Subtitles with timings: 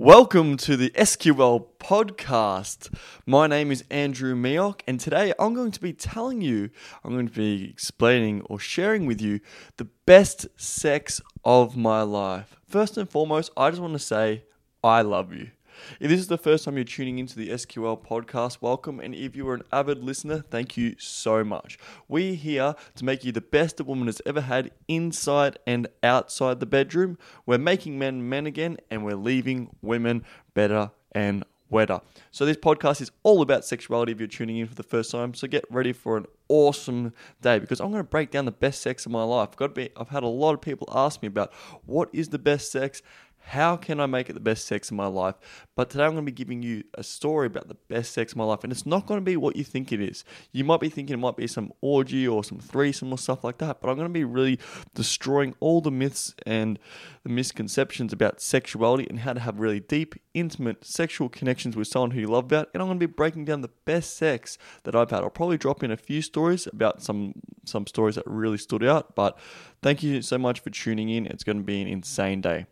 [0.00, 2.90] Welcome to the SQL podcast.
[3.26, 6.70] My name is Andrew Mioch, and today I'm going to be telling you,
[7.04, 9.40] I'm going to be explaining or sharing with you
[9.76, 12.56] the best sex of my life.
[12.66, 14.44] First and foremost, I just want to say,
[14.82, 15.50] I love you.
[15.98, 19.00] If this is the first time you're tuning into the SQL podcast, welcome.
[19.00, 21.78] And if you are an avid listener, thank you so much.
[22.08, 26.60] We're here to make you the best a woman has ever had inside and outside
[26.60, 27.18] the bedroom.
[27.46, 32.00] We're making men men again, and we're leaving women better and wetter.
[32.30, 35.34] So this podcast is all about sexuality if you're tuning in for the first time.
[35.34, 38.82] So get ready for an awesome day because I'm going to break down the best
[38.82, 39.50] sex of my life.
[39.52, 41.52] I've got to be I've had a lot of people ask me about
[41.86, 43.02] what is the best sex
[43.50, 45.34] how can I make it the best sex of my life?
[45.74, 48.38] But today I'm going to be giving you a story about the best sex of
[48.38, 48.62] my life.
[48.62, 50.22] And it's not going to be what you think it is.
[50.52, 53.58] You might be thinking it might be some orgy or some threesome or stuff like
[53.58, 53.80] that.
[53.80, 54.60] But I'm going to be really
[54.94, 56.78] destroying all the myths and
[57.24, 62.12] the misconceptions about sexuality and how to have really deep, intimate sexual connections with someone
[62.12, 62.68] who you love about.
[62.72, 65.24] And I'm going to be breaking down the best sex that I've had.
[65.24, 69.16] I'll probably drop in a few stories about some some stories that really stood out.
[69.16, 69.36] But
[69.82, 71.26] thank you so much for tuning in.
[71.26, 72.66] It's going to be an insane day.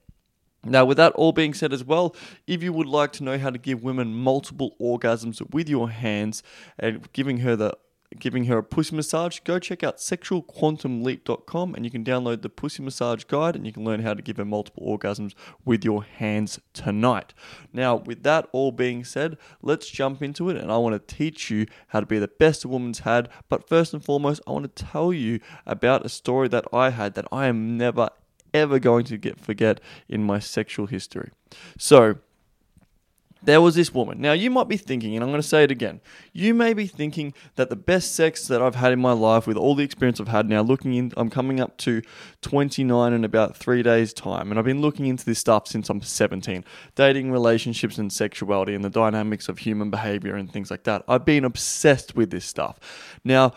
[0.65, 2.15] Now, with that all being said as well,
[2.47, 6.43] if you would like to know how to give women multiple orgasms with your hands
[6.79, 7.77] and giving her the
[8.19, 12.83] giving her a pussy massage, go check out sexualquantumleap.com and you can download the pussy
[12.83, 16.59] massage guide and you can learn how to give her multiple orgasms with your hands
[16.73, 17.35] tonight.
[17.73, 21.51] Now, with that all being said, let's jump into it and I want to teach
[21.51, 23.29] you how to be the best a woman's had.
[23.49, 27.15] But first and foremost, I want to tell you about a story that I had
[27.15, 28.11] that I am never
[28.55, 31.31] ever going to get forget in my sexual history.
[31.79, 32.19] So,
[33.43, 34.21] there was this woman.
[34.21, 36.01] Now, you might be thinking, and I'm going to say it again,
[36.33, 39.57] you may be thinking that the best sex that I've had in my life, with
[39.57, 42.03] all the experience I've had now, looking in, I'm coming up to
[42.43, 46.03] 29 in about three days' time, and I've been looking into this stuff since I'm
[46.03, 51.03] 17 dating, relationships, and sexuality, and the dynamics of human behavior and things like that.
[51.07, 52.79] I've been obsessed with this stuff.
[53.25, 53.53] Now,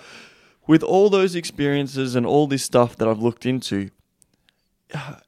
[0.68, 3.90] with all those experiences and all this stuff that I've looked into,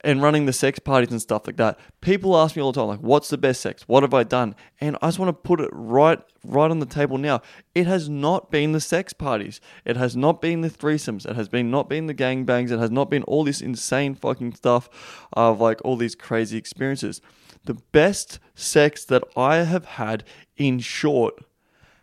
[0.04, 2.88] and running the sex parties and stuff like that, people ask me all the time,
[2.88, 3.84] like, what's the best sex?
[3.88, 4.56] What have I done?
[4.82, 7.42] And I just want to put it right right on the table now.
[7.74, 9.62] It has not been the sex parties.
[9.86, 11.26] It has not been the threesomes.
[11.26, 12.72] It has been not been the gangbangs.
[12.72, 17.22] It has not been all this insane fucking stuff of like all these crazy experiences.
[17.66, 20.26] The best sex that I have had
[20.58, 21.36] in short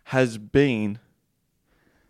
[0.05, 0.99] has been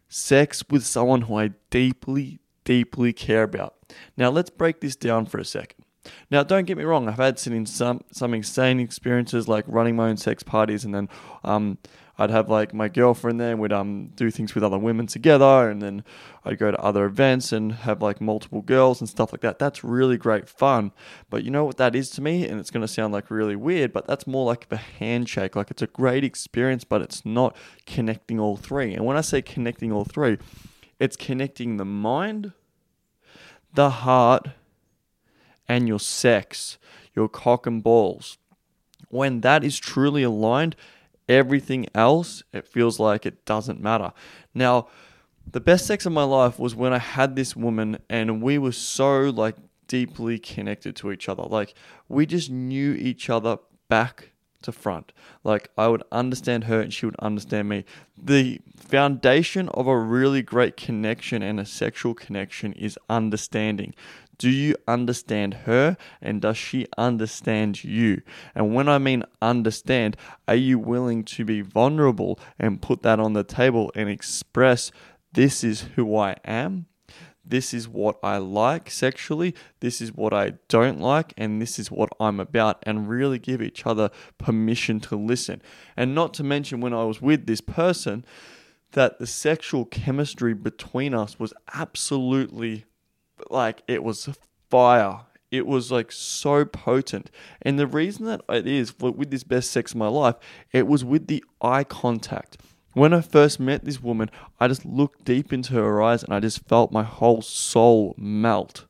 [0.07, 3.75] sex with someone who I deeply, deeply care about.
[4.17, 5.85] Now, let's break this down for a second.
[6.31, 10.17] Now, don't get me wrong, I've had some, some, insane experiences like running my own
[10.17, 11.09] sex parties, and then
[11.43, 11.77] um,
[12.17, 15.69] I'd have like my girlfriend there, and we'd um, do things with other women together,
[15.69, 16.03] and then
[16.43, 19.59] I'd go to other events and have like multiple girls and stuff like that.
[19.59, 20.91] That's really great fun.
[21.29, 22.47] But you know what that is to me?
[22.47, 25.55] And it's going to sound like really weird, but that's more like a handshake.
[25.55, 28.93] Like it's a great experience, but it's not connecting all three.
[28.93, 30.37] And when I say connecting all three,
[30.99, 32.53] it's connecting the mind,
[33.73, 34.49] the heart,
[35.67, 36.77] and your sex,
[37.15, 38.37] your cock and balls.
[39.09, 40.75] When that is truly aligned,
[41.29, 44.11] everything else, it feels like it doesn't matter.
[44.53, 44.87] Now,
[45.49, 48.71] the best sex of my life was when I had this woman and we were
[48.71, 49.55] so like
[49.87, 51.43] deeply connected to each other.
[51.43, 51.73] Like
[52.07, 53.57] we just knew each other
[53.89, 54.30] back
[54.63, 55.11] to front.
[55.43, 57.85] Like I would understand her and she would understand me.
[58.17, 63.93] The foundation of a really great connection and a sexual connection is understanding.
[64.37, 68.23] Do you understand her and does she understand you?
[68.55, 70.17] And when I mean understand,
[70.47, 74.91] are you willing to be vulnerable and put that on the table and express
[75.33, 76.87] this is who I am?
[77.43, 81.89] This is what I like sexually, this is what I don't like, and this is
[81.91, 85.61] what I'm about, and really give each other permission to listen.
[85.97, 88.25] And not to mention, when I was with this person,
[88.91, 92.85] that the sexual chemistry between us was absolutely
[93.49, 94.29] like it was
[94.69, 95.21] fire.
[95.49, 97.29] It was like so potent.
[97.61, 100.35] And the reason that it is with this best sex of my life,
[100.71, 102.57] it was with the eye contact.
[102.93, 104.29] When I first met this woman,
[104.59, 108.85] I just looked deep into her eyes and I just felt my whole soul melt.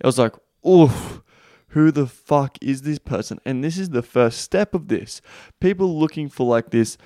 [0.00, 0.34] It was like,
[0.66, 1.22] oof,
[1.68, 3.40] who the fuck is this person?
[3.44, 5.20] And this is the first step of this.
[5.60, 6.96] People looking for like this,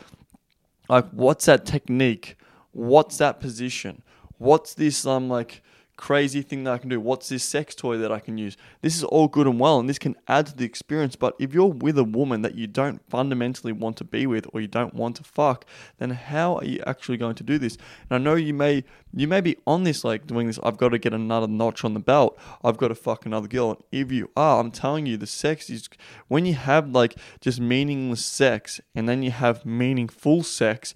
[0.88, 2.36] like, what's that technique?
[2.72, 4.02] What's that position?
[4.38, 5.62] What's this, um, like,
[6.00, 6.98] crazy thing that I can do?
[6.98, 8.56] What's this sex toy that I can use?
[8.80, 11.14] This is all good and well, and this can add to the experience.
[11.14, 14.62] But if you're with a woman that you don't fundamentally want to be with, or
[14.62, 15.66] you don't want to fuck,
[15.98, 17.76] then how are you actually going to do this?
[18.08, 18.82] And I know you may
[19.12, 20.58] you may be on this like doing this.
[20.62, 22.38] I've got to get another notch on the belt.
[22.64, 23.72] I've got to fuck another girl.
[23.72, 25.86] And if you are, I'm telling you, the sex is
[26.28, 30.94] when you have like just meaningless sex, and then you have meaningful sex.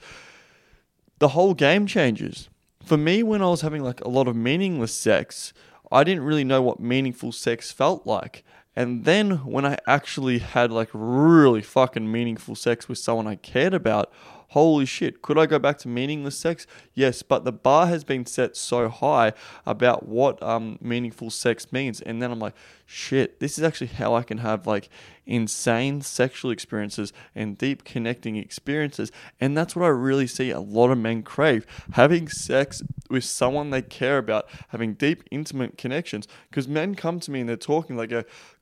[1.19, 2.49] The whole game changes
[2.85, 5.53] for me, when I was having like a lot of meaningless sex,
[5.91, 8.45] I didn't really know what meaningful sex felt like.
[8.77, 13.75] And then when I actually had like really fucking meaningful sex with someone I cared
[13.75, 14.13] about,
[14.55, 16.65] holy shit, could I go back to meaningless sex?
[16.95, 19.33] Yes, but the bar has been set so high
[19.67, 22.01] about what um, meaningful sex means.
[22.01, 22.55] And then I'm like,
[22.87, 24.89] shit, this is actually how I can have like
[25.27, 29.11] insane sexual experiences and deep connecting experiences.
[29.41, 32.81] And that's what I really see a lot of men crave having sex
[33.11, 36.29] with someone they care about, having deep, intimate connections.
[36.49, 38.12] Because men come to me and they're talking like,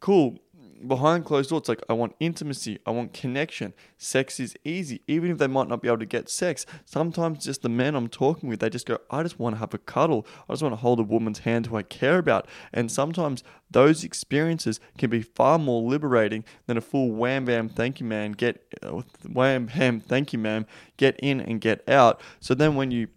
[0.00, 0.38] cool
[0.86, 3.74] behind closed doors, it's like I want intimacy, I want connection.
[3.98, 6.66] Sex is easy, even if they might not be able to get sex.
[6.84, 9.74] Sometimes just the men I'm talking with, they just go, I just want to have
[9.74, 10.26] a cuddle.
[10.48, 12.46] I just want to hold a woman's hand who I care about.
[12.72, 18.00] And sometimes those experiences can be far more liberating than a full wham bam thank
[18.00, 19.00] you man get uh,
[19.30, 22.20] wham bam thank you ma'am get in and get out.
[22.40, 23.08] So then when you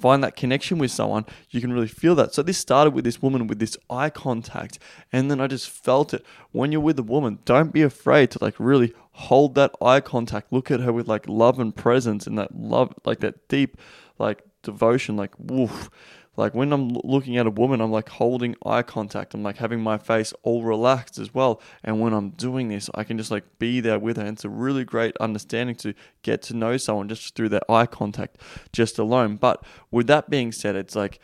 [0.00, 2.34] find that connection with someone, you can really feel that.
[2.34, 4.78] So this started with this woman with this eye contact,
[5.12, 6.24] and then I just felt it.
[6.52, 10.52] When you're with a woman, don't be afraid to like really hold that eye contact.
[10.52, 13.76] Look at her with like love and presence and that love, like that deep,
[14.18, 15.90] like devotion, like woof.
[16.36, 19.34] Like when I'm looking at a woman, I'm like holding eye contact.
[19.34, 21.60] I'm like having my face all relaxed as well.
[21.84, 24.22] And when I'm doing this, I can just like be there with her.
[24.22, 27.86] And it's a really great understanding to get to know someone just through that eye
[27.86, 28.38] contact
[28.72, 29.36] just alone.
[29.36, 31.20] But with that being said, it's like,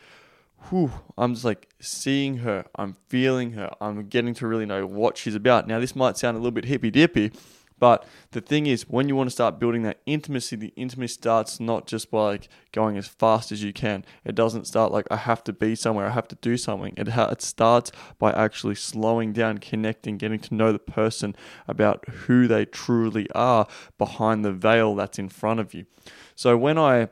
[0.69, 5.17] whew, I'm just like seeing her, I'm feeling her, I'm getting to really know what
[5.17, 5.67] she's about.
[5.67, 7.31] Now, this might sound a little bit hippy dippy,
[7.79, 11.59] but the thing is, when you want to start building that intimacy, the intimacy starts
[11.59, 14.03] not just by like going as fast as you can.
[14.25, 16.93] It doesn't start like I have to be somewhere, I have to do something.
[16.97, 21.35] It ha- it starts by actually slowing down, connecting, getting to know the person
[21.67, 25.85] about who they truly are behind the veil that's in front of you.
[26.35, 27.09] So when I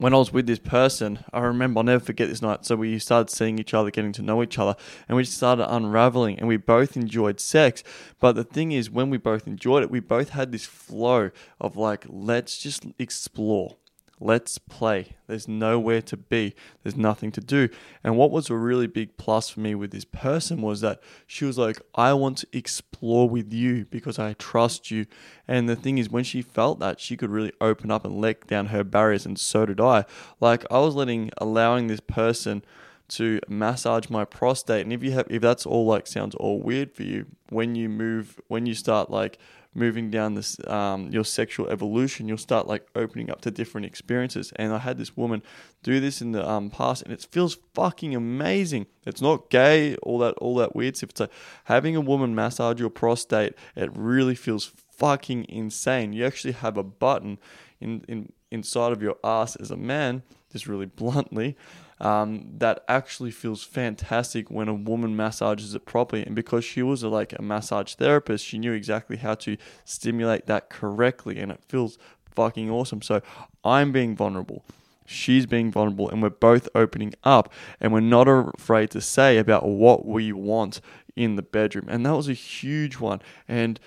[0.00, 2.64] when I was with this person, I remember, I'll never forget this night.
[2.64, 4.74] So we started seeing each other, getting to know each other,
[5.06, 7.84] and we started unraveling, and we both enjoyed sex.
[8.18, 11.76] But the thing is, when we both enjoyed it, we both had this flow of
[11.76, 13.76] like, let's just explore.
[14.22, 15.16] Let's play.
[15.26, 16.54] There's nowhere to be.
[16.82, 17.70] There's nothing to do.
[18.04, 21.46] And what was a really big plus for me with this person was that she
[21.46, 25.06] was like, I want to explore with you because I trust you.
[25.48, 28.46] And the thing is, when she felt that, she could really open up and let
[28.46, 29.24] down her barriers.
[29.24, 30.04] And so did I.
[30.38, 32.62] Like, I was letting, allowing this person
[33.08, 34.82] to massage my prostate.
[34.82, 37.88] And if you have, if that's all like sounds all weird for you, when you
[37.88, 39.38] move, when you start like,
[39.74, 44.52] moving down this um, your sexual evolution, you'll start like opening up to different experiences.
[44.56, 45.42] And I had this woman
[45.82, 48.86] do this in the um, past, and it feels fucking amazing.
[49.06, 51.10] It's not gay, all that all that weird stuff.
[51.10, 51.32] It's like
[51.64, 53.54] having a woman massage your prostate.
[53.76, 56.12] It really feels fucking insane.
[56.12, 57.38] You actually have a button
[57.80, 61.56] in in inside of your ass as a man, just really bluntly
[62.00, 66.24] um, that actually feels fantastic when a woman massages it properly.
[66.24, 70.46] And because she was a, like a massage therapist, she knew exactly how to stimulate
[70.46, 71.98] that correctly, and it feels
[72.34, 73.02] fucking awesome.
[73.02, 73.20] So
[73.64, 74.64] I'm being vulnerable.
[75.04, 79.66] She's being vulnerable, and we're both opening up, and we're not afraid to say about
[79.66, 80.80] what we want
[81.16, 81.86] in the bedroom.
[81.88, 83.20] And that was a huge one.
[83.48, 83.80] And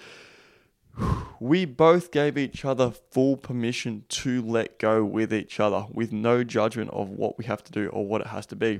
[1.39, 6.43] we both gave each other full permission to let go with each other with no
[6.43, 8.79] judgment of what we have to do or what it has to be.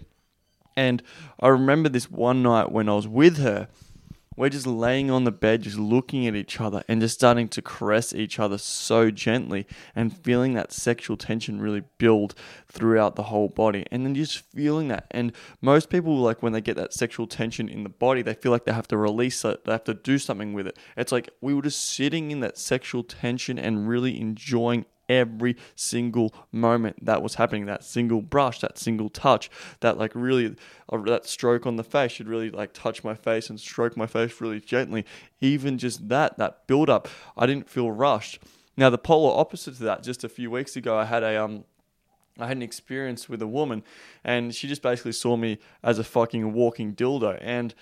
[0.76, 1.04] And
[1.40, 3.68] I remember this one night when I was with her
[4.36, 7.62] we're just laying on the bed, just looking at each other and just starting to
[7.62, 12.36] caress each other so gently and feeling that sexual tension really build
[12.68, 13.86] throughout the whole body.
[13.92, 15.08] And then just feeling that.
[15.12, 18.52] And most people, like when they get that sexual tension in the body, they feel
[18.52, 20.78] like they have to release it, they have to do something with it.
[20.98, 26.34] It's like we were just sitting in that sexual tension and really enjoying every single
[26.52, 29.50] moment that was happening that single brush that single touch
[29.82, 30.56] that like really
[30.92, 34.08] uh, that stroke on the face should really like touch my face and stroke my
[34.08, 35.06] face really gently
[35.42, 37.08] even just that that build up
[37.38, 38.40] i didn't feel rushed
[38.78, 41.64] now the polar opposite to that just a few weeks ago i had a um
[42.40, 43.84] I had an experience with a woman,
[44.24, 47.38] and she just basically saw me as a fucking walking dildo.
[47.42, 47.76] And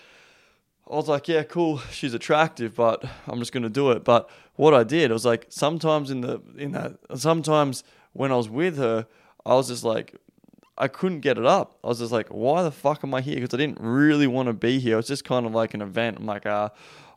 [0.89, 4.03] I was like, yeah, cool, she's attractive, but I'm just gonna do it.
[4.03, 7.83] But what I did, I was like, sometimes in the in that, sometimes
[8.13, 9.07] when I was with her,
[9.45, 10.15] I was just like,
[10.77, 11.77] I couldn't get it up.
[11.83, 13.35] I was just like, why the fuck am I here?
[13.35, 14.93] Because I didn't really want to be here.
[14.93, 16.17] It was just kind of like an event.
[16.19, 16.69] I'm like, uh,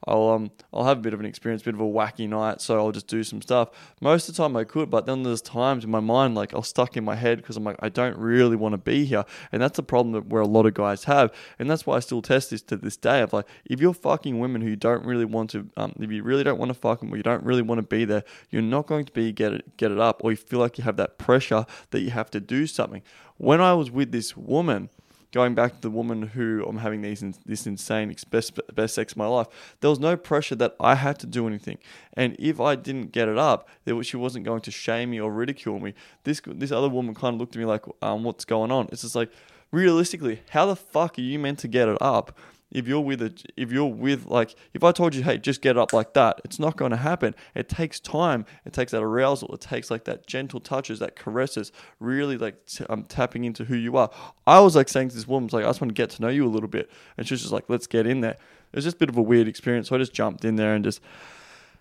[0.06, 2.60] I'll um I'll have a bit of an experience, a bit of a wacky night,
[2.60, 3.70] so I'll just do some stuff.
[4.00, 6.62] Most of the time I could, but then there's times in my mind like I'll
[6.62, 9.62] stuck in my head because I'm like I don't really want to be here, and
[9.62, 12.22] that's the problem that where a lot of guys have, and that's why I still
[12.22, 13.22] test this to this day.
[13.22, 16.44] Of like if you're fucking women who don't really want to, um, if you really
[16.44, 18.86] don't want to fuck them or you don't really want to be there, you're not
[18.86, 21.18] going to be get it get it up, or you feel like you have that
[21.18, 23.02] pressure that you have to do something.
[23.36, 24.90] When I was with this woman
[25.34, 29.18] going back to the woman who I'm having these this insane best best sex of
[29.18, 29.48] my life,
[29.80, 31.78] there was no pressure that I had to do anything.
[32.14, 35.32] And if I didn't get it up, there she wasn't going to shame me or
[35.32, 35.92] ridicule me.
[36.22, 38.88] This this other woman kind of looked at me like, um, what's going on?
[38.92, 39.30] It's just like,
[39.72, 42.38] realistically, how the fuck are you meant to get it up
[42.74, 45.78] if you're with a if you're with like if I told you hey just get
[45.78, 47.34] up like that it's not going to happen.
[47.54, 48.44] It takes time.
[48.66, 49.54] It takes that arousal.
[49.54, 53.76] It takes like that gentle touches that caresses really like t- um, tapping into who
[53.76, 54.10] you are.
[54.46, 56.28] I was like saying to this woman like I just want to get to know
[56.28, 56.90] you a little bit.
[57.16, 58.36] And she was just like let's get in there.
[58.72, 60.74] It was just a bit of a weird experience so I just jumped in there
[60.74, 61.00] and just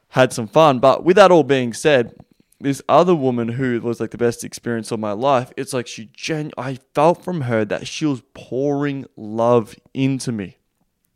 [0.09, 0.79] had some fun.
[0.79, 2.13] But with that all being said
[2.59, 6.09] this other woman who was like the best experience of my life, it's like she
[6.13, 10.57] gen I felt from her that she was pouring love into me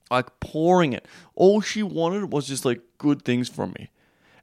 [0.09, 1.05] like pouring it.
[1.35, 3.89] All she wanted was just like good things from me.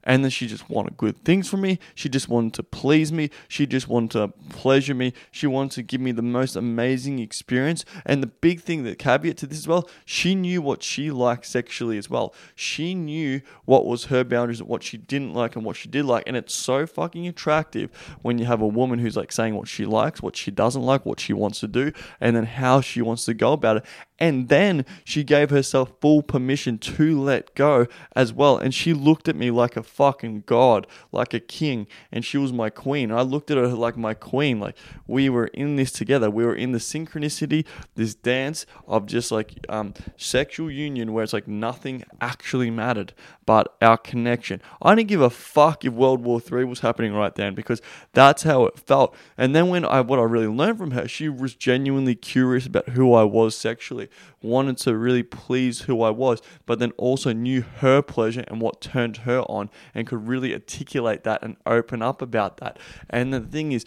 [0.05, 1.79] And then she just wanted good things from me.
[1.95, 3.31] She just wanted to please me.
[3.47, 5.13] She just wanted to pleasure me.
[5.31, 7.85] She wanted to give me the most amazing experience.
[8.05, 11.45] And the big thing, the caveat to this as well, she knew what she liked
[11.45, 12.35] sexually as well.
[12.53, 16.05] She knew what was her boundaries, and what she didn't like, and what she did
[16.05, 16.23] like.
[16.27, 17.89] And it's so fucking attractive
[18.21, 21.05] when you have a woman who's like saying what she likes, what she doesn't like,
[21.05, 23.85] what she wants to do, and then how she wants to go about it.
[24.17, 28.57] And then she gave herself full permission to let go as well.
[28.57, 31.87] And she looked at me like a fucking god, like a king.
[32.11, 33.11] And she was my queen.
[33.11, 34.59] I looked at her like my queen.
[34.59, 36.29] Like we were in this together.
[36.29, 41.33] We were in the synchronicity, this dance of just like um, sexual union where it's
[41.33, 43.13] like nothing actually mattered
[43.45, 44.61] but our connection.
[44.81, 47.81] I didn't give a fuck if World War III was happening right then because
[48.13, 49.15] that's how it felt.
[49.37, 52.89] And then when I what I really learned from her, she was genuinely curious about
[52.89, 54.09] who I was sexually
[54.45, 58.81] wanted to really please who I was, but then also knew her pleasure and what
[58.81, 62.77] turned her on and could really articulate that and open up about that.
[63.09, 63.85] And the thing is,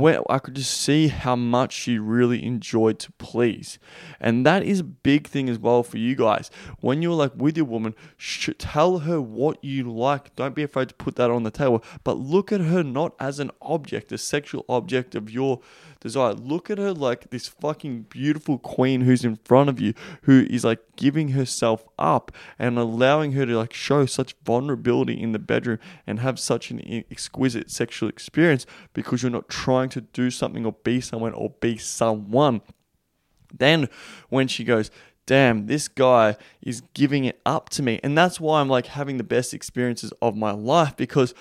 [0.00, 3.78] where I could just see how much she really enjoyed to please.
[4.20, 6.50] And that is a big thing as well for you guys.
[6.80, 7.94] When you're like with your woman,
[8.58, 10.34] tell her what you like.
[10.36, 13.38] Don't be afraid to put that on the table, but look at her not as
[13.38, 15.60] an object, a sexual object of your
[16.00, 16.34] desire.
[16.34, 20.64] Look at her like this fucking beautiful queen who's in front of you, who is
[20.64, 25.78] like giving herself up and allowing her to like show such vulnerability in the bedroom
[26.06, 30.72] and have such an exquisite sexual experience because you're not trying to do something or
[30.72, 32.62] be someone or be someone.
[33.52, 33.88] Then
[34.28, 34.90] when she goes,
[35.26, 38.00] damn, this guy is giving it up to me.
[38.02, 41.34] And that's why I'm like having the best experiences of my life because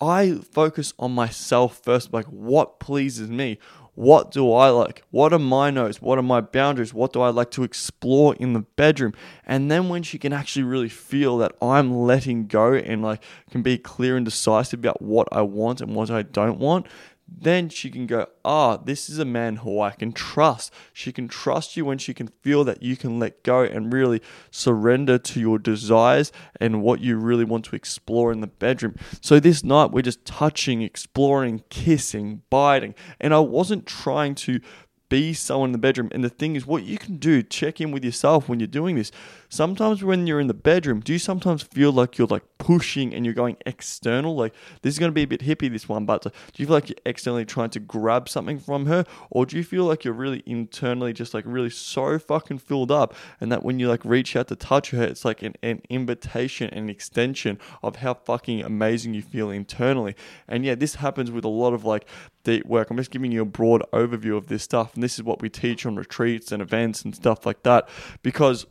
[0.00, 3.58] I focus on myself first, like what pleases me.
[3.94, 5.02] What do I like?
[5.10, 6.00] What are my notes?
[6.00, 6.94] What are my boundaries?
[6.94, 9.12] What do I like to explore in the bedroom?
[9.44, 13.62] And then when she can actually really feel that I'm letting go and like can
[13.62, 16.86] be clear and decisive about what I want and what I don't want,
[17.30, 20.72] then she can go, ah, oh, this is a man who I can trust.
[20.92, 24.22] She can trust you when she can feel that you can let go and really
[24.50, 28.96] surrender to your desires and what you really want to explore in the bedroom.
[29.20, 32.94] So this night we're just touching, exploring, kissing, biting.
[33.20, 34.60] And I wasn't trying to
[35.08, 36.10] be someone in the bedroom.
[36.12, 38.96] And the thing is, what you can do, check in with yourself when you're doing
[38.96, 39.10] this.
[39.50, 43.24] Sometimes when you're in the bedroom, do you sometimes feel like you're like pushing and
[43.24, 44.36] you're going external?
[44.36, 46.66] Like this is going to be a bit hippie, this one, but uh, do you
[46.66, 49.06] feel like you're externally trying to grab something from her?
[49.30, 53.14] Or do you feel like you're really internally just like really so fucking filled up
[53.40, 56.68] and that when you like reach out to touch her, it's like an, an invitation,
[56.74, 60.14] an extension of how fucking amazing you feel internally.
[60.46, 62.06] And yeah, this happens with a lot of like
[62.44, 62.90] deep work.
[62.90, 64.92] I'm just giving you a broad overview of this stuff.
[64.94, 67.88] And this is what we teach on retreats and events and stuff like that
[68.22, 68.66] because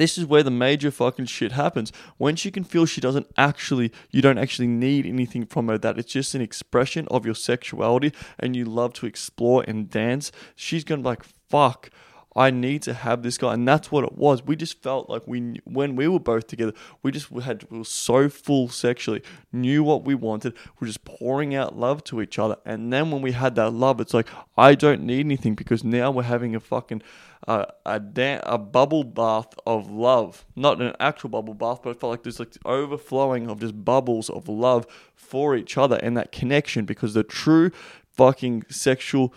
[0.00, 1.92] this is where the major fucking shit happens.
[2.16, 5.98] When she can feel she doesn't actually, you don't actually need anything from her, that
[5.98, 10.84] it's just an expression of your sexuality and you love to explore and dance, she's
[10.84, 11.90] gonna be like, fuck.
[12.38, 14.44] I need to have this guy, and that's what it was.
[14.44, 17.84] We just felt like we, when we were both together, we just had we were
[17.84, 20.54] so full sexually, knew what we wanted.
[20.78, 23.72] We are just pouring out love to each other, and then when we had that
[23.72, 27.02] love, it's like I don't need anything because now we're having a fucking
[27.48, 31.94] uh, a da- a bubble bath of love, not an actual bubble bath, but I
[31.94, 36.30] felt like there's like overflowing of just bubbles of love for each other and that
[36.30, 37.72] connection because the true
[38.12, 39.34] fucking sexual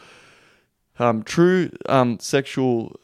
[1.02, 3.00] um, true um, sexual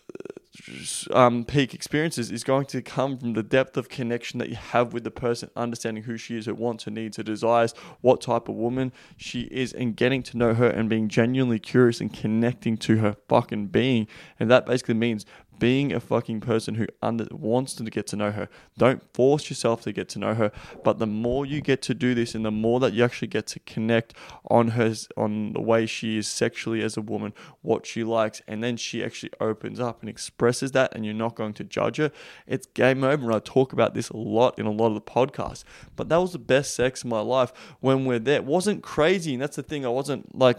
[1.11, 4.93] um, peak experiences is going to come from the depth of connection that you have
[4.93, 8.49] with the person, understanding who she is, her wants, her needs, her desires, what type
[8.49, 12.77] of woman she is, and getting to know her and being genuinely curious and connecting
[12.77, 14.07] to her fucking being.
[14.39, 15.25] And that basically means
[15.59, 18.49] being a fucking person who under, wants to get to know her.
[18.77, 20.51] Don't force yourself to get to know her,
[20.83, 23.47] but the more you get to do this and the more that you actually get
[23.47, 24.13] to connect
[24.49, 28.63] on her on the way she is sexually as a woman, what she likes, and
[28.63, 32.11] then she actually opens up and expresses that and you're not going to judge her,
[32.45, 33.25] it's game over.
[33.25, 35.63] And I talk about this a lot in a lot of the podcasts.
[35.95, 38.37] But that was the best sex of my life when we're there.
[38.37, 39.85] It wasn't crazy, and that's the thing.
[39.85, 40.57] I wasn't like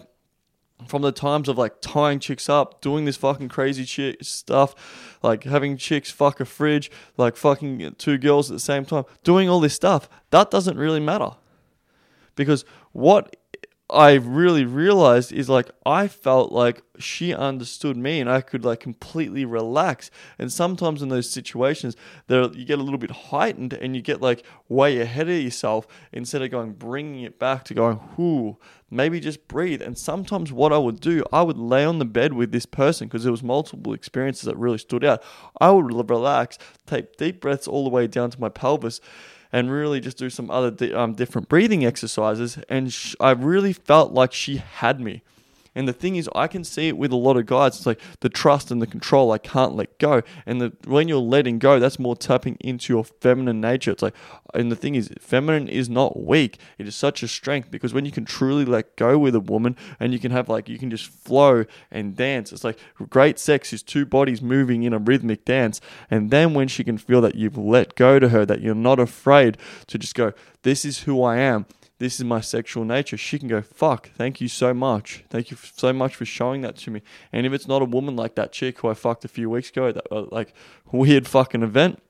[0.87, 5.45] from the times of like tying chicks up, doing this fucking crazy shit stuff, like
[5.45, 9.61] having chicks fuck a fridge, like fucking two girls at the same time, doing all
[9.61, 11.31] this stuff, that doesn't really matter.
[12.37, 13.37] Because what
[13.91, 18.81] I really realized is like I felt like she understood me and I could like
[18.81, 20.11] completely relax.
[20.39, 24.21] And sometimes in those situations, there you get a little bit heightened and you get
[24.21, 28.59] like way ahead of yourself instead of going bringing it back to going, whoo,
[28.91, 29.81] maybe just breathe.
[29.81, 33.09] And sometimes what I would do, I would lay on the bed with this person
[33.09, 35.23] because there was multiple experiences that really stood out.
[35.63, 39.01] I would relax, take deep breaths all the way down to my pelvis
[39.53, 42.59] and really just do some other di- um, different breathing exercises.
[42.69, 45.23] And sh- I really felt like she had me.
[45.79, 47.77] And the thing is, I can see it with a lot of guys.
[47.77, 49.31] It's like the trust and the control.
[49.31, 50.23] I can't let go.
[50.45, 53.93] And the, when you're letting go, that's more tapping into your feminine nature.
[53.93, 54.17] It's like,
[54.55, 56.59] and the thing is, feminine is not weak.
[56.79, 59.77] It is such a strength because when you can truly let go with a woman
[60.01, 62.51] and you can have like, you can just flow and dance.
[62.51, 65.81] It's like great sex is two bodies moving in a rhythmic dance.
[66.11, 68.99] And then when she can feel that you've let go to her, that you're not
[68.99, 69.57] afraid
[69.87, 70.33] to just go,
[70.63, 71.67] this is who I am
[71.99, 75.25] this is my sexual nature, she can go, fuck, thank you so much.
[75.31, 77.03] Thank you so much for showing that to me.
[77.33, 79.71] And if it's not a woman like that chick who I fucked a few weeks
[79.71, 80.55] ago, that uh, like
[80.93, 82.01] weird fucking event,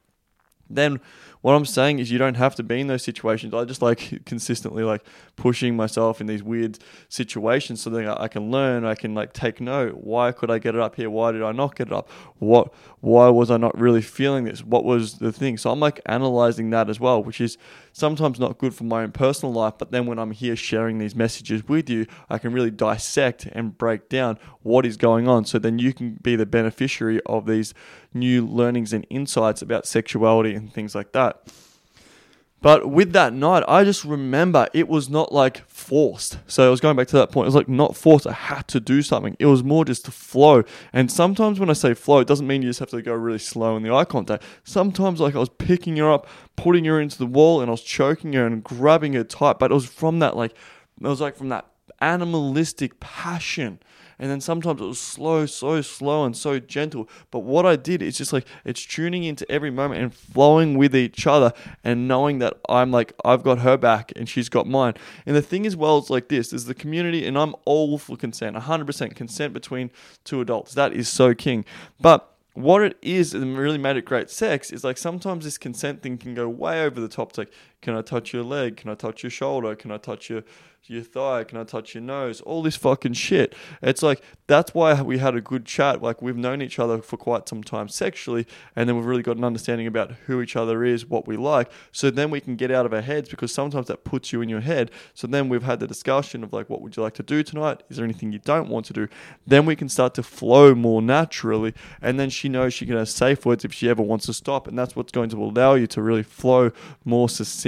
[0.68, 1.00] then
[1.40, 3.54] what I'm saying is you don't have to be in those situations.
[3.54, 5.04] I just like consistently like
[5.36, 6.78] pushing myself in these weird
[7.08, 8.84] situations so that I can learn.
[8.84, 9.98] I can like take note.
[10.02, 11.10] Why could I get it up here?
[11.10, 12.10] Why did I not get it up?
[12.38, 12.72] What?
[13.00, 14.64] Why was I not really feeling this?
[14.64, 15.56] What was the thing?
[15.58, 17.56] So I'm like analyzing that as well, which is
[17.92, 19.74] sometimes not good for my own personal life.
[19.78, 23.76] But then when I'm here sharing these messages with you, I can really dissect and
[23.76, 25.44] break down what is going on.
[25.44, 27.74] So then you can be the beneficiary of these
[28.14, 31.27] new learnings and insights about sexuality and things like that.
[32.60, 36.38] But with that night, I just remember it was not like forced.
[36.48, 37.44] So I was going back to that point.
[37.44, 38.26] It was like not forced.
[38.26, 39.36] I had to do something.
[39.38, 40.64] It was more just to flow.
[40.92, 43.38] And sometimes when I say flow, it doesn't mean you just have to go really
[43.38, 44.42] slow in the eye contact.
[44.64, 47.82] Sometimes like I was picking her up, putting her into the wall, and I was
[47.82, 49.60] choking her and grabbing her tight.
[49.60, 51.64] But it was from that like, it was like from that
[52.00, 53.78] animalistic passion
[54.18, 57.08] and then sometimes it was slow, so slow and so gentle.
[57.30, 60.94] But what I did is just like it's tuning into every moment and flowing with
[60.96, 61.52] each other
[61.84, 64.94] and knowing that I'm like I've got her back and she's got mine.
[65.26, 68.16] And the thing is, well, it's like this: is the community, and I'm all for
[68.16, 69.90] consent, 100% consent between
[70.24, 70.74] two adults.
[70.74, 71.64] That is so king.
[72.00, 76.02] But what it is and really made it great sex is like sometimes this consent
[76.02, 77.30] thing can go way over the top.
[77.30, 78.76] It's like, can I touch your leg?
[78.76, 79.74] Can I touch your shoulder?
[79.76, 80.42] Can I touch your
[80.86, 81.44] your thigh?
[81.44, 82.40] Can I touch your nose?
[82.40, 83.54] All this fucking shit.
[83.82, 86.02] It's like that's why we had a good chat.
[86.02, 89.36] Like we've known each other for quite some time sexually, and then we've really got
[89.36, 91.70] an understanding about who each other is, what we like.
[91.92, 94.48] So then we can get out of our heads because sometimes that puts you in
[94.48, 94.90] your head.
[95.12, 97.82] So then we've had the discussion of like, what would you like to do tonight?
[97.90, 99.08] Is there anything you don't want to do?
[99.46, 103.10] Then we can start to flow more naturally, and then she knows she can have
[103.10, 105.86] safe words if she ever wants to stop, and that's what's going to allow you
[105.88, 106.70] to really flow
[107.04, 107.67] more succinctly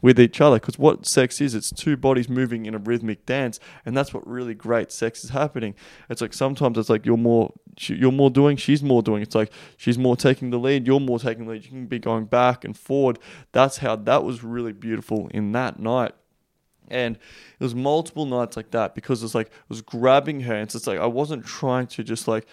[0.00, 0.56] with each other.
[0.56, 4.26] Because what sex is, it's two bodies moving in a rhythmic dance, and that's what
[4.26, 5.74] really great sex is happening.
[6.08, 9.22] It's like sometimes it's like you're more you're more doing, she's more doing.
[9.22, 11.64] It's like she's more taking the lead, you're more taking the lead.
[11.64, 13.18] You can be going back and forward.
[13.52, 16.12] That's how that was really beautiful in that night.
[16.88, 20.70] And it was multiple nights like that because it's like I was grabbing her, and
[20.70, 22.46] so it's like I wasn't trying to just like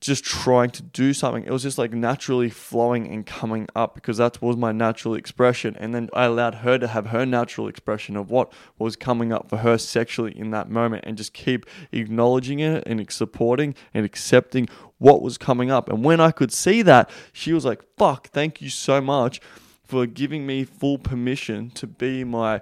[0.00, 1.44] just trying to do something.
[1.44, 5.76] It was just like naturally flowing and coming up because that was my natural expression.
[5.78, 9.48] And then I allowed her to have her natural expression of what was coming up
[9.48, 14.68] for her sexually in that moment and just keep acknowledging it and supporting and accepting
[14.98, 15.88] what was coming up.
[15.88, 19.40] And when I could see that, she was like, fuck, thank you so much
[19.82, 22.60] for giving me full permission to be my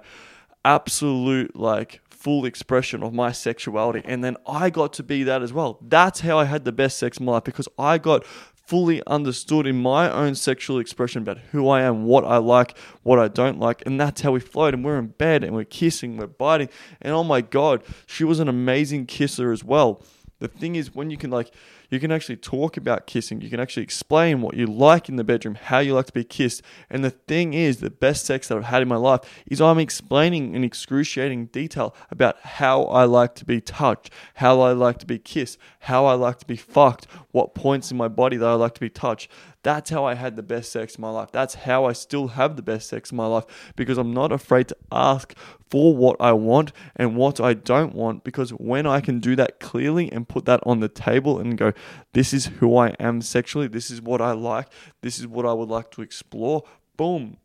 [0.63, 4.01] absolute like full expression of my sexuality.
[4.03, 5.77] And then I got to be that as well.
[5.79, 9.67] That's how I had the best sex in my life because I got fully understood
[9.67, 13.59] in my own sexual expression about who I am, what I like, what I don't
[13.59, 13.83] like.
[13.85, 14.73] And that's how we flowed.
[14.73, 16.69] And we're in bed and we're kissing, we're biting.
[16.99, 20.01] And oh my God, she was an amazing kisser as well.
[20.39, 21.53] The thing is, when you can like,
[21.95, 23.41] you can actually talk about kissing.
[23.41, 26.23] You can actually explain what you like in the bedroom, how you like to be
[26.23, 26.61] kissed.
[26.89, 29.79] And the thing is, the best sex that I've had in my life is I'm
[29.79, 35.05] explaining in excruciating detail about how I like to be touched, how I like to
[35.05, 38.53] be kissed, how I like to be fucked, what points in my body that I
[38.53, 39.31] like to be touched.
[39.65, 41.31] That's how I had the best sex in my life.
[41.31, 44.67] That's how I still have the best sex in my life because I'm not afraid
[44.67, 45.35] to ask
[45.71, 49.59] for what I want and what I don't want because when I can do that
[49.59, 51.73] clearly and put that on the table and go,
[52.13, 54.67] this is who I am sexually, this is what I like,
[55.01, 56.61] this is what I would like to explore,
[56.95, 57.37] boom.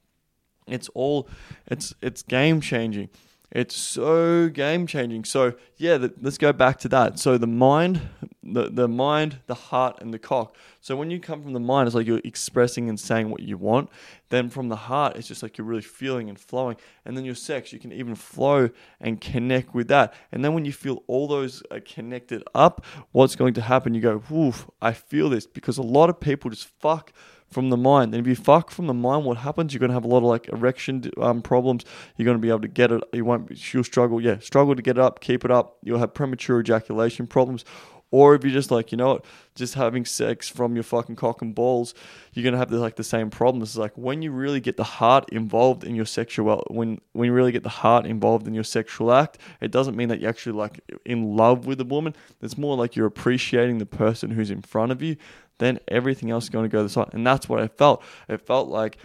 [0.67, 1.27] It's all
[1.69, 3.09] it's it's game changing.
[3.53, 5.25] It's so game changing.
[5.25, 7.19] So yeah, the, let's go back to that.
[7.19, 8.01] So the mind,
[8.45, 10.55] the the mind, the heart, and the cock.
[10.81, 13.59] So when you come from the mind, it's like you're expressing and saying what you
[13.59, 13.91] want.
[14.29, 16.77] Then from the heart, it's just like you're really feeling and flowing.
[17.05, 20.15] And then your sex, you can even flow and connect with that.
[20.31, 23.95] And then when you feel all those are connected up, what's going to happen?
[23.95, 27.13] You go, woof, I feel this because a lot of people just fuck
[27.51, 28.15] from the mind.
[28.15, 29.73] And if you fuck from the mind, what happens?
[29.73, 31.85] You're going to have a lot of like erection um, problems.
[32.17, 33.03] You're going to be able to get it.
[33.13, 33.73] You won't.
[33.73, 34.21] You'll struggle.
[34.21, 35.21] Yeah, struggle to get it up.
[35.21, 35.79] Keep it up.
[35.83, 37.65] You'll have premature ejaculation problems.
[38.13, 41.43] Or if you're just like, you know what, just having sex from your fucking cock
[41.43, 41.95] and balls,
[42.33, 43.77] you're gonna have the, like the same problems.
[43.77, 47.53] Like when you really get the heart involved in your sexual, when when you really
[47.53, 50.81] get the heart involved in your sexual act, it doesn't mean that you're actually like
[51.05, 52.15] in love with the woman.
[52.43, 55.17] It's more like you're appreciating the person who's in front of you.
[55.59, 58.03] Then everything else is to go the side, and that's what I felt.
[58.29, 58.97] It felt like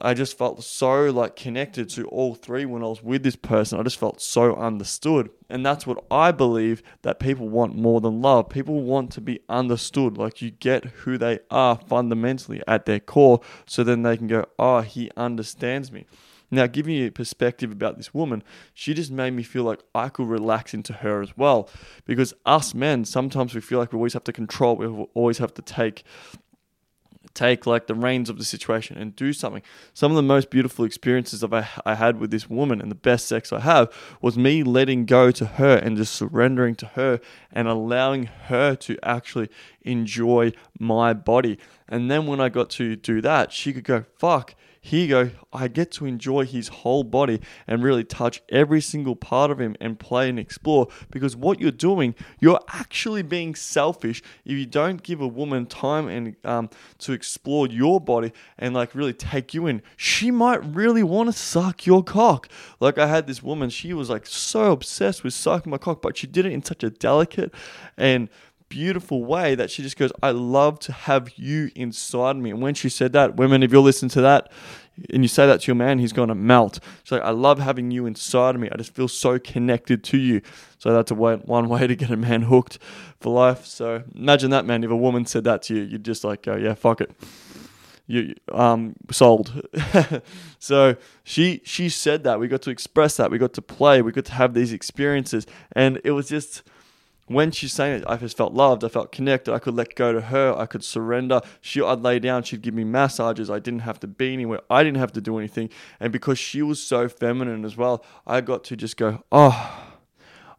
[0.00, 3.78] I just felt so like connected to all three when I was with this person.
[3.78, 5.30] I just felt so understood.
[5.48, 8.48] And that's what I believe that people want more than love.
[8.48, 10.16] People want to be understood.
[10.16, 14.44] Like you get who they are fundamentally at their core so then they can go,
[14.58, 16.06] "Oh, he understands me."
[16.50, 20.08] Now, giving you a perspective about this woman, she just made me feel like I
[20.08, 21.68] could relax into her as well.
[22.06, 25.52] Because us men, sometimes we feel like we always have to control, we always have
[25.54, 26.04] to take
[27.38, 29.62] take like the reins of the situation and do something.
[29.94, 32.96] Some of the most beautiful experiences of I, I had with this woman and the
[32.96, 37.20] best sex I have was me letting go to her and just surrendering to her
[37.52, 39.48] and allowing her to actually
[39.82, 41.58] enjoy my body.
[41.88, 45.30] And then when I got to do that, she could go, fuck, here you go.
[45.52, 49.76] I get to enjoy his whole body and really touch every single part of him
[49.80, 50.88] and play and explore.
[51.10, 56.08] Because what you're doing, you're actually being selfish if you don't give a woman time
[56.08, 59.82] and um, to explore your body and like really take you in.
[59.96, 62.48] She might really want to suck your cock.
[62.80, 66.16] Like I had this woman, she was like so obsessed with sucking my cock, but
[66.16, 67.52] she did it in such a delicate
[67.96, 68.28] and
[68.68, 72.50] beautiful way that she just goes, I love to have you inside me.
[72.50, 74.50] And when she said that, women, if you're listening to that
[75.10, 76.80] and you say that to your man, he's going to melt.
[77.04, 78.68] She's like, I love having you inside of me.
[78.70, 80.42] I just feel so connected to you.
[80.78, 82.78] So that's a way, one way to get a man hooked
[83.20, 83.64] for life.
[83.66, 84.84] So imagine that, man.
[84.84, 87.10] If a woman said that to you, you'd just like go, yeah, fuck it.
[88.10, 89.68] You um sold.
[90.58, 94.12] so she she said that we got to express that we got to play we
[94.12, 96.62] got to have these experiences and it was just
[97.28, 98.84] when she's saying it, I just felt loved.
[98.84, 99.52] I felt connected.
[99.52, 100.54] I could let go to her.
[100.56, 101.40] I could surrender.
[101.60, 102.42] She, I'd lay down.
[102.42, 103.50] She'd give me massages.
[103.50, 104.60] I didn't have to be anywhere.
[104.70, 105.70] I didn't have to do anything.
[106.00, 109.88] And because she was so feminine as well, I got to just go, oh,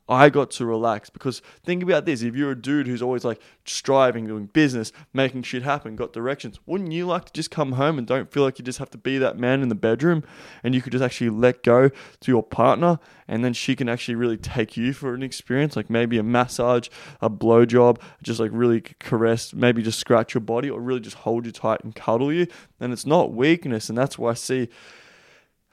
[0.10, 3.40] I got to relax because think about this if you're a dude who's always like
[3.64, 8.00] striving, doing business, making shit happen, got directions, wouldn't you like to just come home
[8.00, 10.24] and don't feel like you just have to be that man in the bedroom
[10.64, 14.16] and you could just actually let go to your partner and then she can actually
[14.16, 16.90] really take you for an experience, like maybe a massage,
[17.22, 21.46] a blowjob, just like really caress, maybe just scratch your body or really just hold
[21.46, 22.48] you tight and cuddle you.
[22.80, 23.90] And it's not weakness.
[23.90, 24.70] And that's why I see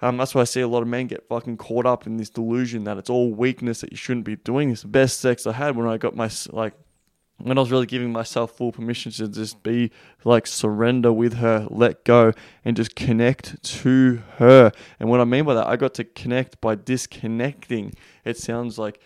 [0.02, 2.28] um, that's why I see a lot of men get fucking caught up in this
[2.28, 4.82] delusion that it's all weakness that you shouldn't be doing this.
[4.82, 6.74] The best sex I had when I got my like
[7.38, 9.90] when I was really giving myself full permission to just be
[10.24, 12.32] like surrender with her, let go,
[12.64, 14.72] and just connect to her.
[14.98, 17.94] And what I mean by that, I got to connect by disconnecting.
[18.24, 19.00] It sounds like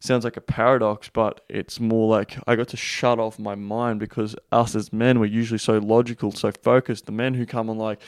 [0.00, 4.00] sounds like a paradox, but it's more like I got to shut off my mind
[4.00, 7.06] because us as men, we're usually so logical, so focused.
[7.06, 8.00] The men who come on like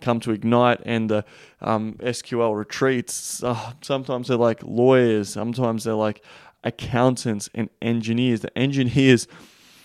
[0.00, 1.24] come to Ignite and the
[1.60, 6.24] um, SQL retreats, uh, sometimes they're like lawyers, sometimes they're like
[6.64, 8.40] accountants and engineers.
[8.40, 9.26] The engineers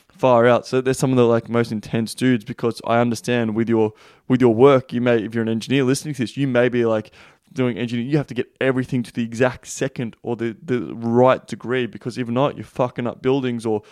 [0.09, 0.65] far out.
[0.65, 3.93] So they're some of the like most intense dudes because I understand with your
[4.27, 6.85] with your work, you may if you're an engineer listening to this, you may be
[6.85, 7.11] like
[7.53, 11.47] doing engineering, you have to get everything to the exact second or the, the right
[11.47, 13.83] degree because if not, you're fucking up buildings or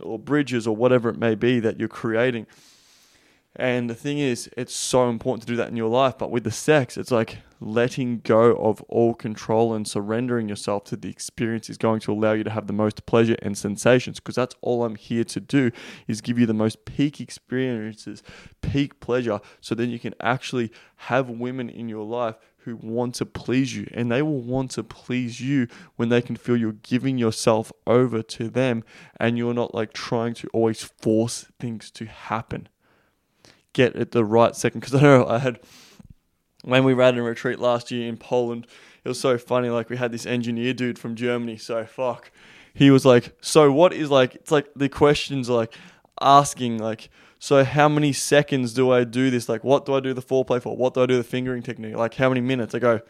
[0.00, 2.46] or bridges or whatever it may be that you're creating.
[3.56, 6.16] And the thing is, it's so important to do that in your life.
[6.16, 10.96] But with the sex, it's like letting go of all control and surrendering yourself to
[10.96, 14.20] the experience is going to allow you to have the most pleasure and sensations.
[14.20, 15.70] Because that's all I'm here to do
[16.08, 18.22] is give you the most peak experiences,
[18.62, 23.26] peak pleasure, so then you can actually have women in your life who want to
[23.26, 27.18] please you and they will want to please you when they can feel you're giving
[27.18, 28.84] yourself over to them
[29.18, 32.68] and you're not like trying to always force things to happen
[33.72, 34.80] get at the right second.
[34.80, 35.60] Because I know I had
[36.64, 38.66] when we ran a retreat last year in Poland,
[39.04, 39.68] it was so funny.
[39.68, 41.56] Like we had this engineer dude from Germany.
[41.56, 42.30] So fuck,
[42.74, 44.34] he was like, so what is like?
[44.36, 45.74] It's like the questions like
[46.20, 47.10] asking like.
[47.38, 49.48] So how many seconds do I do this?
[49.48, 50.76] Like, what do I do the foreplay for?
[50.76, 51.96] What do I do the fingering technique?
[51.96, 52.72] Like, how many minutes?
[52.72, 53.00] I go,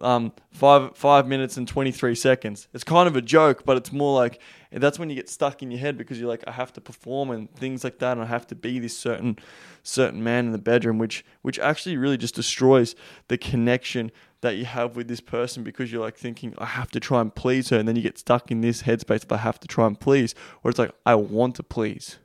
[0.00, 2.68] um, five five minutes and 23 seconds.
[2.72, 5.70] It's kind of a joke, but it's more like that's when you get stuck in
[5.70, 8.26] your head because you're like, I have to perform and things like that, and I
[8.26, 9.38] have to be this certain
[9.82, 12.94] certain man in the bedroom, which which actually really just destroys
[13.28, 17.00] the connection that you have with this person because you're like thinking, I have to
[17.00, 19.60] try and please her, and then you get stuck in this headspace of I have
[19.60, 22.18] to try and please, where it's like, I want to please.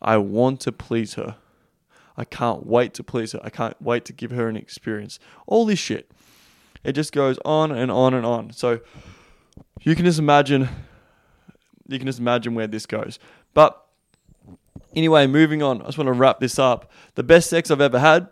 [0.00, 1.36] I want to please her.
[2.16, 3.40] I can't wait to please her.
[3.42, 5.18] I can't wait to give her an experience.
[5.46, 6.10] All this shit.
[6.84, 8.52] It just goes on and on and on.
[8.52, 8.80] So
[9.82, 10.68] you can just imagine
[11.88, 13.18] you can just imagine where this goes.
[13.54, 13.80] But
[14.94, 15.82] anyway, moving on.
[15.82, 16.90] I just want to wrap this up.
[17.14, 18.28] The best sex I've ever had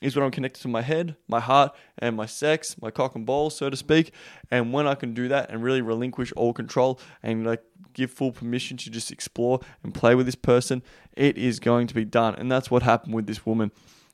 [0.00, 3.26] is when I'm connected to my head, my heart, and my sex, my cock and
[3.26, 4.12] balls, so to speak.
[4.50, 8.32] And when I can do that and really relinquish all control and like give full
[8.32, 10.82] permission to just explore and play with this person,
[11.16, 12.34] it is going to be done.
[12.36, 13.72] And that's what happened with this woman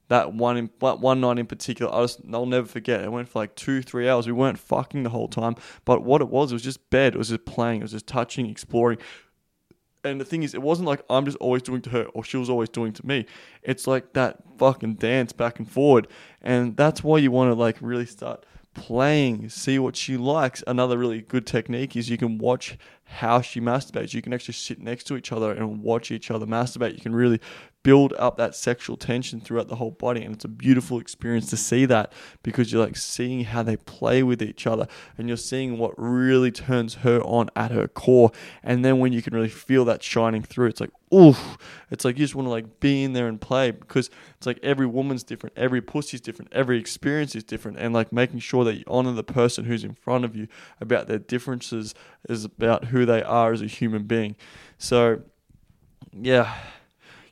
[0.09, 3.03] that one in, that one night in particular, I just I'll never forget.
[3.03, 4.27] It went for like two, three hours.
[4.27, 7.15] We weren't fucking the whole time, but what it was, it was just bed.
[7.15, 7.81] It was just playing.
[7.81, 8.99] It was just touching, exploring.
[10.05, 12.37] And the thing is, it wasn't like I'm just always doing to her or she
[12.37, 13.27] was always doing to me.
[13.63, 16.07] It's like that fucking dance back and forward,
[16.41, 20.63] and that's why you want to like really start playing, see what she likes.
[20.67, 24.15] Another really good technique is you can watch how she masturbates.
[24.15, 26.95] You can actually sit next to each other and watch each other masturbate.
[26.95, 27.41] You can really
[27.87, 30.21] build up that sexual tension throughout the whole body.
[30.25, 34.25] And it's a beautiful experience to see that because you're like seeing how they play
[34.25, 38.33] with each other and you're seeing what really turns her on at her core.
[38.65, 41.57] And then when you can really feel that shining through, it's like, oof.
[41.89, 44.59] It's like you just want to like be in there and play because it's like
[44.65, 47.79] every woman's different, every pussy's different, every experience is different.
[47.79, 50.49] And like making sure that you honor the person who's in front of you
[50.81, 51.95] about their differences
[52.29, 54.35] is about who they are as a human being.
[54.77, 55.23] So,
[56.13, 56.53] yeah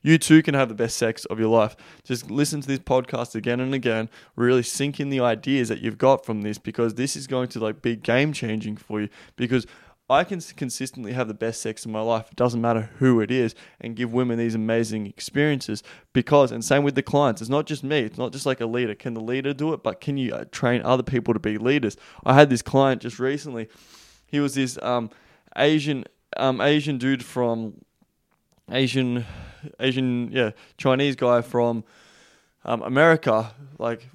[0.04, 1.74] you too can have the best sex of your life.
[2.04, 5.98] Just listen to this podcast again and again, really sink in the ideas that you've
[5.98, 9.66] got from this because this is going to like be game changing for you because
[10.10, 12.28] I can consistently have the best sex in my life.
[12.30, 15.82] It doesn't matter who it is, and give women these amazing experiences.
[16.12, 18.00] Because, and same with the clients, it's not just me.
[18.00, 18.94] It's not just like a leader.
[18.94, 19.82] Can the leader do it?
[19.82, 21.96] But can you uh, train other people to be leaders?
[22.22, 23.68] I had this client just recently.
[24.26, 25.08] He was this um,
[25.56, 26.04] Asian
[26.36, 27.80] um, Asian dude from
[28.70, 29.24] Asian
[29.80, 31.84] Asian, yeah, Chinese guy from
[32.64, 34.08] um, America, like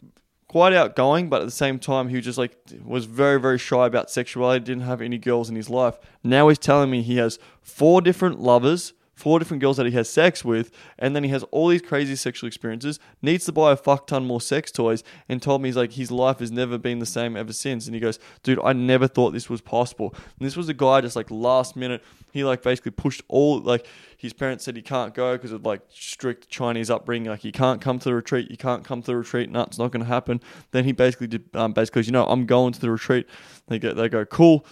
[0.47, 3.85] quite outgoing, but at the same time, he was just like was very, very shy
[3.85, 4.63] about sexuality.
[4.65, 5.97] Didn't have any girls in his life.
[6.23, 10.09] Now he's telling me he has four different lovers four different girls that he has
[10.09, 13.75] sex with, and then he has all these crazy sexual experiences, needs to buy a
[13.75, 16.99] fuck ton more sex toys, and told me he's like his life has never been
[16.99, 17.85] the same ever since.
[17.85, 20.15] And he goes, dude, I never thought this was possible.
[20.39, 22.01] And this was a guy just like last minute,
[22.31, 23.85] he like basically pushed all like
[24.17, 27.81] his parents said he can't go because of like strict Chinese upbringing, like you can't
[27.81, 30.09] come to the retreat, you can't come to the retreat, no, it's not going to
[30.09, 30.39] happen.
[30.71, 33.27] Then he basically did, um, basically, you know, I'm going to the retreat.
[33.67, 34.65] They go, they go, cool.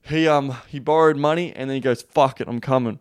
[0.00, 2.98] He um he borrowed money and then he goes, fuck it, I'm coming.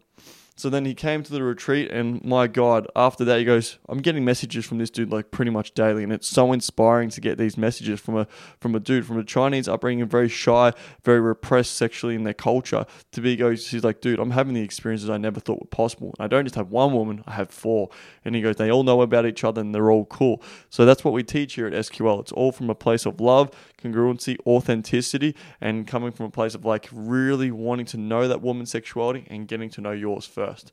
[0.55, 3.99] So then he came to the retreat, and my God, after that, he goes, I'm
[3.99, 7.39] getting messages from this dude like pretty much daily, and it's so inspiring to get
[7.39, 8.27] these messages from a
[8.59, 10.71] from a dude from a Chinese upbringing, very shy,
[11.03, 12.85] very repressed sexually in their culture.
[13.13, 16.13] To be goes, he's like, dude, I'm having the experiences I never thought were possible.
[16.19, 17.89] I don't just have one woman, I have four.
[18.23, 20.41] And he goes, they all know about each other, and they're all cool.
[20.69, 22.19] So that's what we teach here at SQL.
[22.21, 23.49] It's all from a place of love,
[23.83, 28.71] congruency, authenticity, and coming from a place of like really wanting to know that woman's
[28.71, 30.71] sexuality and getting to know yours first.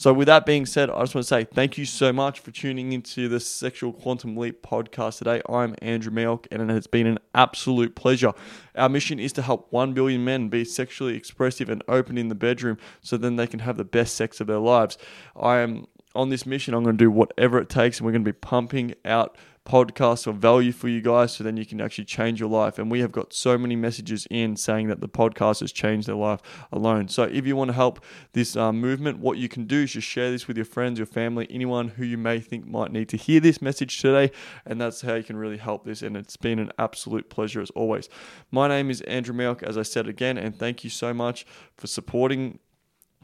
[0.00, 2.52] So, with that being said, I just want to say thank you so much for
[2.52, 5.42] tuning into the Sexual Quantum Leap podcast today.
[5.48, 8.32] I'm Andrew Mioch, and it has been an absolute pleasure.
[8.76, 12.36] Our mission is to help 1 billion men be sexually expressive and open in the
[12.36, 14.98] bedroom so then they can have the best sex of their lives.
[15.34, 16.74] I am on this mission.
[16.74, 19.36] I'm going to do whatever it takes, and we're going to be pumping out
[19.68, 22.78] podcast of value for you guys so then you can actually change your life.
[22.78, 26.16] And we have got so many messages in saying that the podcast has changed their
[26.16, 26.40] life
[26.72, 27.08] alone.
[27.08, 28.02] So if you want to help
[28.32, 31.06] this um, movement, what you can do is just share this with your friends, your
[31.06, 34.32] family, anyone who you may think might need to hear this message today.
[34.64, 36.00] And that's how you can really help this.
[36.00, 38.08] And it's been an absolute pleasure as always.
[38.50, 41.44] My name is Andrew Mioch, as I said again, and thank you so much
[41.76, 42.58] for supporting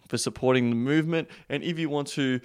[0.07, 1.29] for supporting the movement.
[1.49, 2.41] And if you want to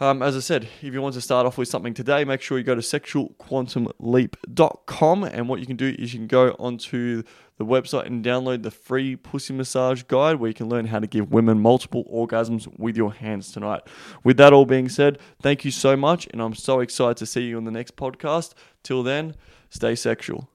[0.00, 2.58] um, as I said, if you want to start off with something today, make sure
[2.58, 5.24] you go to sexualquantumleap.com.
[5.24, 7.22] And what you can do is you can go onto
[7.58, 11.06] the website and download the free pussy massage guide where you can learn how to
[11.06, 13.82] give women multiple orgasms with your hands tonight.
[14.24, 16.26] With that all being said, thank you so much.
[16.32, 18.54] And I'm so excited to see you on the next podcast.
[18.82, 19.34] Till then,
[19.70, 20.48] stay sexual.